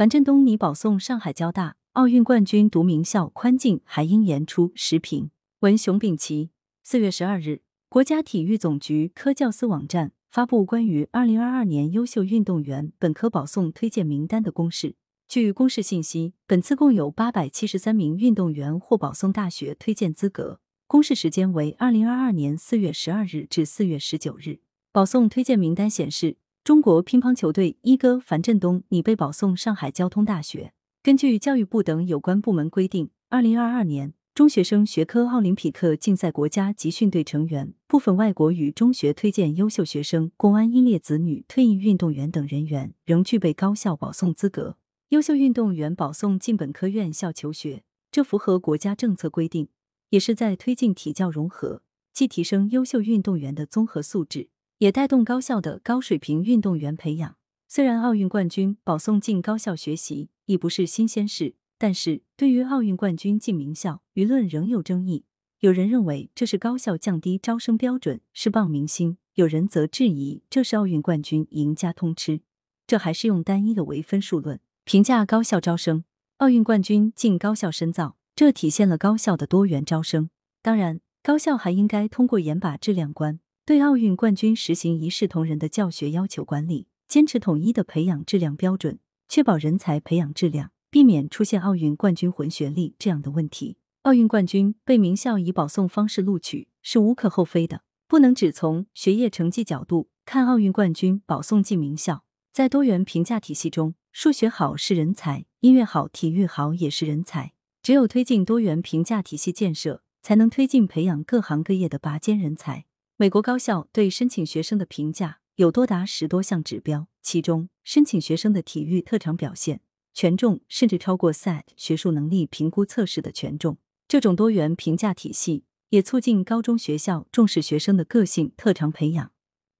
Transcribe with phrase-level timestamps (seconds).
[0.00, 5.30] 樊振东拟保送上海交大，奥运冠军读名校宽进还应严出时评。
[5.58, 6.48] 文熊丙奇，
[6.82, 14.96] 四月十二日，国家体育总局科教司网站发布关于二零二二年优秀运动员本科保送推荐名单的公示。
[15.28, 20.60] 据公示信息，本次共有八百七十三名运动员获保送大学推荐资格。
[20.86, 24.60] 公示时间为二零二二年四月十二日至四月十九日。
[24.92, 26.38] 保送推荐名单显示，
[26.70, 30.72] 中国乒乓球队一哥樊振东拟被保送上海交通大学。
[31.02, 44.76] 根据教育部等有关部门规定，二零二二年中学生学科奥林匹克竞赛国家集训队成员、部分外国语中学推荐优秀学生、公安英烈子女、退役运动员等人员仍具备高校保送资格。
[45.08, 47.82] 优秀运动员保送进本科院校求学，
[48.12, 49.66] 这符合国家政策规定，
[50.10, 51.82] 也是在推进体教融合，
[52.12, 57.36] 既提升优秀运动员的综合素质，也带动高校的高水平运动员培养。
[57.68, 65.24] 虽然奥运冠军保送进高校学习已不是新鲜事，但是对于奥运冠军进名校，舆论仍有争议。
[65.58, 72.40] 有人认为这是高校降低招生标准，是谤明星；有人则质疑这是奥运冠军赢家通吃，
[72.86, 74.60] 这还是用单一的唯分数论。
[74.84, 76.04] 评价高校招生，
[76.38, 80.30] 奥运冠军进高校深造，这体现了高校的多元招生。
[80.62, 93.76] 当然，高校还应该通过严把质量关，对奥运冠军实行一视同仁的教学要求管理，坚持统一的培养质量标准，确保人才培养质量，避免出现奥运冠军混学历这样的问题。
[94.02, 102.24] 奥运冠军被名校以保送方式录取是无可厚非的，不能只从学业成绩角度看奥运冠军保送进名校。
[102.50, 103.94] 在多元评价体系中。
[104.12, 107.52] 数学好是人才，音乐好、体育好也是人才。
[107.80, 112.86] 只有推进多元评价体系建设，才能推进培养各行各业的拔尖人才。
[113.20, 119.82] 美国高校对申请学生的评价有多达十多项指标，其中申请学生的体育特长表现
[120.14, 123.76] 权重甚至超过 SAT 学术能力评估测试的权重。
[124.08, 129.30] 这种多元评价体系也促进高中学校重视学生的个性特长培养，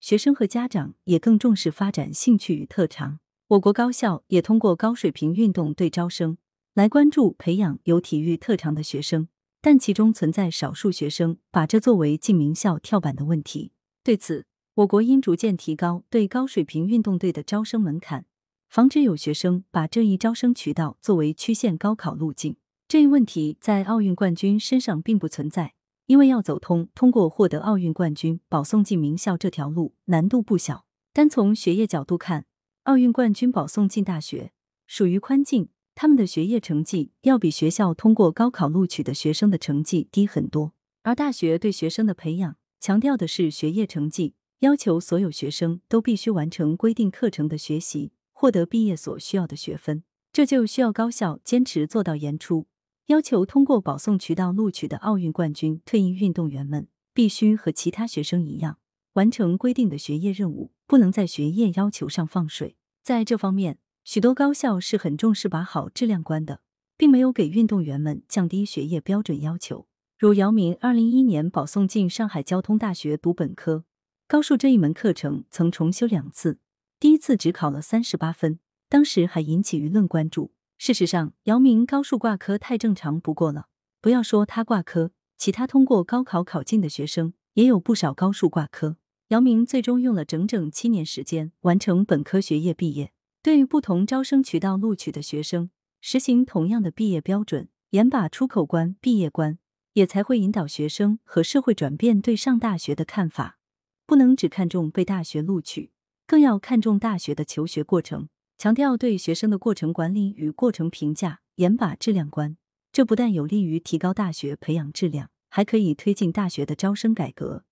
[0.00, 3.20] 学生和家长也更重视发展兴趣与特长。
[3.48, 6.36] 我国高校也通过高水平运动队招生
[6.74, 9.28] 来关注培养有体育特长的学生，
[9.62, 13.72] 但其中存在少数学生把这作为进名校跳板的问题。
[14.02, 18.24] 对此，我国应逐渐提高对高水平运动队的招生门槛，
[18.68, 22.56] 防止有学生把这一招生渠道作为曲线高考路径。
[22.88, 25.74] 这一问题在奥运冠军身上并不存在，
[26.06, 30.86] 因为要走通通过获得奥运冠军保送进名校这条路难度不小。
[31.12, 32.46] 单从学业角度看，
[32.84, 34.52] 奥运冠军保送进大学
[34.86, 35.68] 属于宽进，
[36.02, 40.72] 他们的学业成绩要比学校通过高考录取的学生的成绩低很多。
[41.02, 50.02] 而大学对学生的培养强调的是学业成绩，要求所有学生都必须完成规定课程的学习，获得毕业所需要的学分。
[50.32, 52.66] 这就需要高校坚持做到严出，
[53.08, 58.78] 要求通过保送渠道录取的奥运冠军、退役运动员们必须和其他学生一样。
[59.12, 62.78] 完成规定的学业任务，不能在学业要求上放水。
[63.02, 63.78] 在这方面，
[64.12, 66.62] 许多高校是很重视把好质量关的，
[66.96, 69.86] 并没有给运动员们降低学业标准要求。
[70.18, 73.84] 如姚明二零一一年保送进上海交通大学读本科，
[74.26, 76.58] 高数这一门课程曾重修两次，
[76.98, 80.50] 第一次只考了三十八分，当时还引起舆论关注。
[80.76, 83.66] 事实上，姚明高数挂科太正常不过了。
[84.00, 87.34] 不要说他挂科，其他通过高考考进的学生。
[87.54, 88.96] 也有不少高数挂科，
[89.28, 93.12] 姚明最终用了整整七年时间完成本科学业毕业。
[93.42, 95.70] 对于不同招生渠道录取的学生，
[96.00, 99.58] 实行同样的毕业标准，严把出口关、毕业关，
[99.94, 103.58] 也才会引导学生和社会转变对上大学的看法。
[104.06, 105.92] 不能只看重被大学录取，
[106.26, 108.28] 更要看重大学的求学过程，
[108.58, 112.56] 强调对学生的过程管理与过程评价，严把质量关。
[112.92, 115.30] 这不但有利于提高大学培养质量。
[115.52, 117.64] 还可以推进大学的招生改革，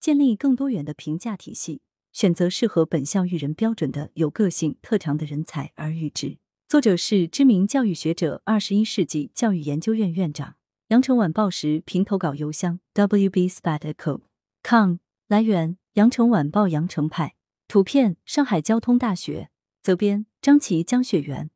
[0.00, 1.80] 建立更多元的评价体系，
[2.12, 6.38] 选择适合本校育人标准的有个性特长的人才而育之。
[6.68, 10.56] 作者是知名教育学者、二十一世纪教育研究院院长。
[10.88, 14.94] 羊城晚报时评投稿邮箱：wbspatco.com。
[15.28, 17.34] 来源：羊城晚报羊城派。
[17.68, 19.50] 图片：上海交通大学。
[19.82, 21.50] 责编：张琪、江雪源。